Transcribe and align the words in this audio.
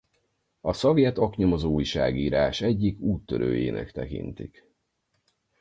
A 0.61 0.73
szovjet 0.73 1.17
oknyomozó 1.17 1.69
újságírás 1.71 2.61
egyik 2.61 2.99
úttörőjének 2.99 3.91
tekintik. 3.91 4.65